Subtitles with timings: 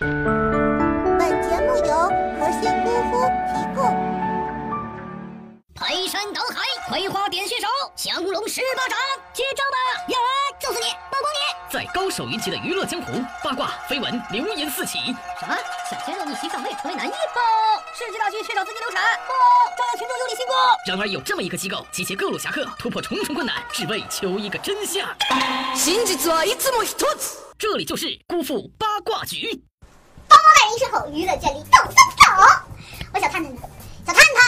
[0.00, 0.08] 本
[1.42, 1.92] 节目由
[2.38, 3.20] 核心功夫
[3.52, 3.84] 提供。
[5.74, 8.98] 排山倒海，葵花点穴手，降龙十八掌，
[9.34, 9.76] 接招吧！
[10.08, 10.16] 呀，
[10.58, 11.70] 揍死你，曝光你！
[11.70, 14.98] 在高手云集的娱乐江湖，八卦绯闻流言四起。
[15.38, 15.54] 什么？
[15.90, 17.10] 想先让逆袭上位成为男一？
[17.10, 17.38] 不！
[17.94, 19.02] 世纪大剧缺少资金流产？
[19.26, 19.32] 不！
[19.76, 20.54] 招摇群众有理信过？
[20.86, 25.06] 然而有这么一个机构，集结各路侠客，突破重重困难，只为求一个真相。
[25.76, 27.36] 真実はいつも一つ。
[27.58, 29.62] 这里就是姑父八卦局。
[30.70, 32.22] 包包带人身后，娱乐圈里动三走。
[33.12, 33.60] 我小探探呢？
[34.06, 34.44] 小探探，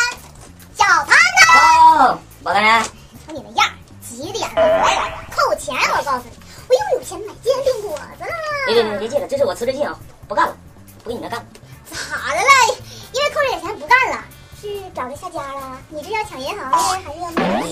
[0.77, 2.07] 小探探。
[2.07, 2.85] 哦，包大人，
[3.27, 5.75] 瞅你那样，急的呀，快回来扣钱！
[5.97, 8.31] 我告诉你，我又有钱买煎饼果子了。
[8.67, 10.57] 别别别别借了，这是我辞职信啊，不干了，
[11.03, 11.47] 不跟你们干了。
[11.91, 11.97] 咋
[12.31, 12.79] 的了？
[13.13, 14.25] 因为扣这点钱不干了？
[14.61, 15.77] 是找着下家了？
[15.89, 17.67] 你这要抢银行的，还是要卖的？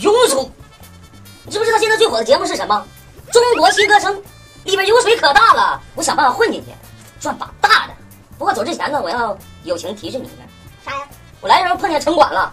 [0.00, 0.50] 庸俗！
[1.44, 2.84] 你知不知道现在最火的节目是什么？
[3.32, 4.22] 中国新歌声，
[4.64, 5.80] 里边油水可大了。
[5.94, 6.72] 我想办法混进去，
[7.20, 7.61] 赚把大的。
[8.38, 10.42] 不过走之前呢，我要友情提示你一下。
[10.84, 11.08] 啥呀？
[11.40, 12.52] 我来的时候碰见城管了，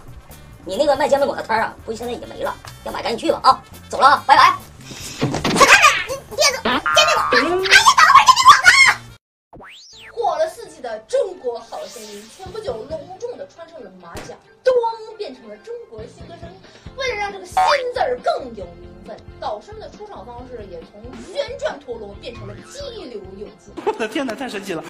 [0.64, 2.54] 你那个卖煎饼果子摊儿啊，估计现在已经没了。
[2.84, 3.62] 要买赶紧去吧啊！
[3.88, 4.56] 走了啊，拜拜。
[4.88, 6.70] 小探探，你你别走，煎
[7.06, 7.36] 饼果子！
[7.36, 10.12] 哎呀，等会儿煎饼果子！
[10.12, 14.34] 火了四季的《中国好声音》前不久隆重的穿上了马甲，
[14.64, 14.72] 咚
[15.16, 16.48] 变成了中国新歌声。
[16.96, 17.54] 为了让这个“新”
[17.94, 23.72] 字儿更有名分，导师们的出场方式也从旋转陀螺变成了激流勇进。
[23.84, 24.82] 我 的天哪，太神奇了！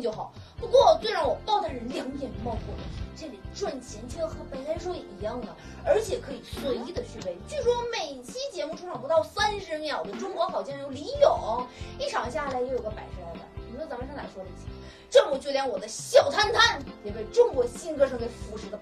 [0.00, 0.32] 就好。
[0.58, 2.82] 不过最让我包大人两眼冒火的
[3.16, 5.48] 是，这里赚钱却和白来说一样的，
[5.84, 7.36] 而且可以随意的续杯。
[7.46, 11.66] 据说每期节目出场不到三十秒的《中国好酱油》李勇，
[11.98, 13.40] 一场下来也有个百十来万。
[13.70, 14.70] 你说咱们上哪说理去？
[15.10, 18.76] 这不就连我的小摊摊也被中国新歌声给腐蚀的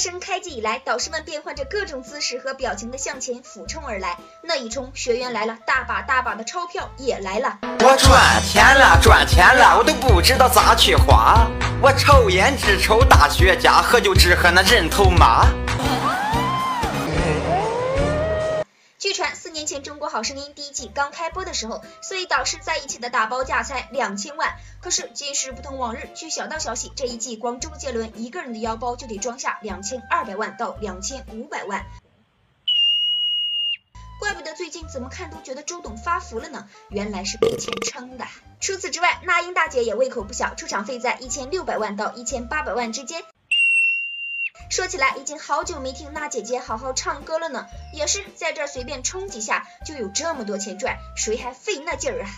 [0.00, 4.16] 生开机以来，导师们变换着各种姿势和表情的向前俯冲而来。
[4.40, 7.58] 那一冲，学员来了，大把大把的钞票也来了。
[7.80, 11.46] 我赚钱了，赚钱了，我都不知道咋去花。
[11.82, 15.46] 我抽烟只抽大雪茄，喝酒只喝那人头马。
[19.70, 24.56] 前《中国好声音》第一季刚开播的时候，所以导师在一起的打包价才两千万。
[24.80, 31.86] 可是今时不同往日，据小道消息，这一季光周杰伦一个人的腰包就得装下两千二百万到两千五百万。
[34.18, 38.26] 怪不得最近怎么看都觉得周董发福了呢，原来是被钱撑的。
[38.60, 43.22] 除此之外，那英大姐也胃口不小，出场费在一千六百万到一千八百万之间。
[44.70, 52.30] 说起来，已经好久没听娜姐姐好好唱歌了呢，也是在这儿随便冲几下就有这么多钱赚，谁还费那劲儿啊？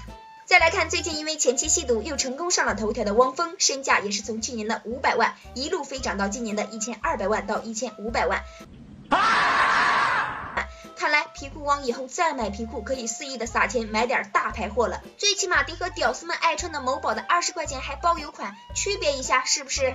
[0.46, 8.42] 再来看最近因为前期吸毒又成功上了头条的汪峰，身价也是从去年的五百万一路飞涨到今年的一千二百万到一千五百万。
[10.96, 19.94] 看来皮裤汪以后再买皮裤可以肆意的撒钱买点大牌货了，最起码得和屌丝们爱穿的某宝的二十块钱还包邮款区别一下，是不是？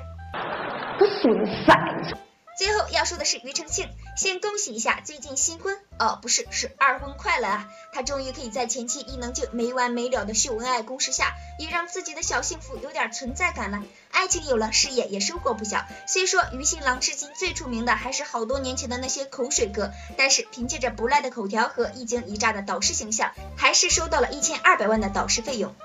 [1.00, 2.18] 不损崽子！
[2.57, 3.88] 最后要说的是庾澄庆，
[4.18, 7.69] 先恭喜一下最近新婚哦，不是是二婚快乐啊！
[7.94, 13.84] 他终于可以在前期伊能静没完没了的秀恩爱攻势下，也让自己的小幸福有点存在感了。
[14.12, 15.85] 爱情有了，事业也收获不小。
[16.07, 25.75] 虽说于新郎至今最出名的还是好多年前的那些口水歌，但是凭借着不赖的口条和一惊一乍的导师形象，还是收到了一千二百万的导师费用。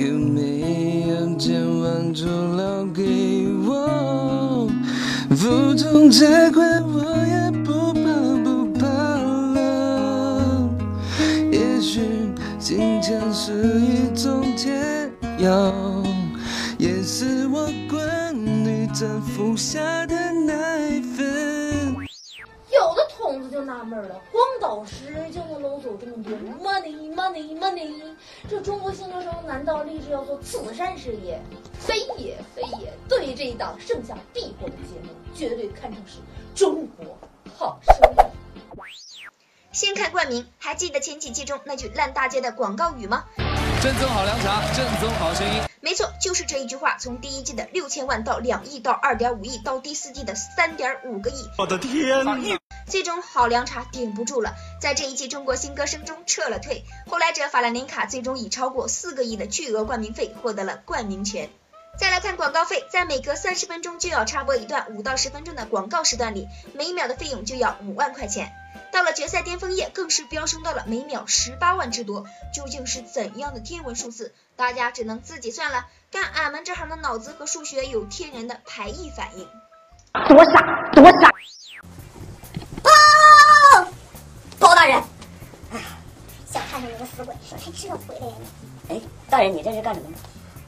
[0.00, 4.68] 有没有千万就留给我？
[5.30, 8.00] 负重这块我也不怕
[8.44, 10.70] 不怕了。
[11.50, 12.00] 也许
[12.58, 15.74] 金钱是一种解药，
[16.78, 21.96] 也是我闺女正服下的奶粉。
[22.70, 26.32] 有的童子就纳闷了，光导师就能搂走这么多
[26.62, 27.92] money money money，
[28.48, 31.40] 这中国新歌声难道立志要做慈善事业？
[31.78, 36.18] 非也非也，对于这一档盛夏必播的节目，绝对堪称是
[36.54, 37.18] 中国
[37.56, 38.30] 好声音。
[39.70, 43.24] 先看冠名，还记得前几季中那句烂大街的广告语吗？
[43.80, 45.62] 正宗好凉茶，正宗好声音。
[45.80, 51.34] 没错，就是这一句话，从第一季的六千万到两亿，到二点五亿，到第四季的三点五个亿。
[51.58, 52.36] 我的天呐！
[52.88, 56.84] 最终好凉茶顶不住了，在这一季中国新歌声中撤了退。
[57.08, 61.50] 后来者法兰琳卡最终以超过四个亿的巨额冠名费获得了冠名权。
[61.98, 68.52] 再来看广告费，在每隔三十分钟就要插播一段五到十分钟的广告时段里，每秒的费用就要五万块钱。
[68.92, 72.24] 到了决赛巅峰夜，更是飙升到了每秒十八万之多。
[72.54, 74.32] 究竟是怎样的天文数字？
[74.54, 75.86] 大家只能自己算了。
[76.10, 79.48] 干俺们这行的脑子和数学有天然的排异反应。
[80.28, 81.30] 多傻，多傻！
[84.78, 84.96] 大人。
[85.72, 85.80] 哎
[86.48, 88.32] 小探探，你个死鬼，说才这回来呀
[88.88, 88.94] 你！
[88.94, 90.16] 哎，大人，你这是干什么呢？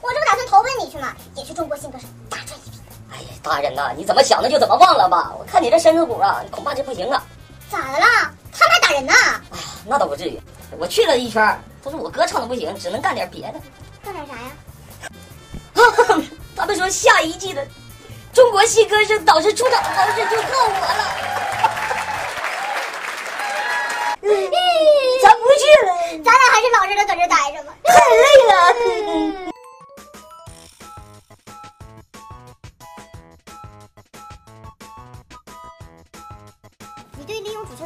[0.02, 1.14] 我这不打算投奔你去吗？
[1.36, 2.76] 也去中国新歌声大赚一笔。
[3.12, 5.32] 哎呀，大人呐，你怎么想的就怎么忘了吧？
[5.38, 7.22] 我看你这身子骨啊，恐怕这不行啊。
[7.70, 8.34] 咋的啦？
[8.52, 9.12] 他们还打人呢？
[9.52, 10.42] 哎呀，那倒不至于。
[10.76, 11.40] 我去了一圈，
[11.84, 13.60] 他说我歌唱的不行，只能干点别的。
[14.02, 14.50] 干点啥呀？
[16.56, 17.64] 他们说下一季的
[18.32, 21.29] 中国新歌声导师出场方式就靠我了。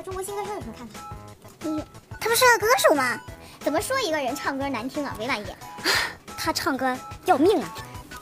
[0.03, 1.01] 中国新歌声有什么看法？
[1.63, 1.87] 利用，
[2.21, 3.19] 他不是个歌手吗？
[3.61, 5.17] 怎么说一个人唱歌难听啊？
[5.19, 5.57] 委婉一点，
[6.37, 7.75] 他唱歌要命啊！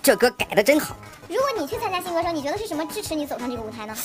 [0.02, 0.94] 这歌改的真好。
[1.28, 3.96] 如果你去参加新歌声，你觉得是什么支持你走上这个舞台呢？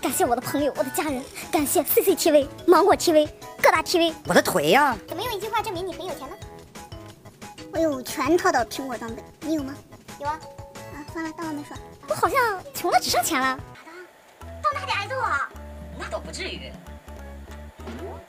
[0.00, 3.28] 感谢我的朋友，我的家人，感谢 CCTV、芒果 TV、
[3.60, 4.14] 各大 TV。
[4.26, 4.96] 我的腿呀！
[5.08, 6.36] 怎么用一句话证明你很有钱呢？
[7.72, 9.74] 我有全套的苹果装备，你有吗？
[10.20, 10.38] 有啊。
[10.94, 11.76] 啊，算了，当我没说。
[12.08, 13.58] 我好像穷的只剩钱了。
[14.62, 15.48] 到那还得挨揍啊？
[15.98, 16.70] 那倒不至于。
[17.96, 18.27] What?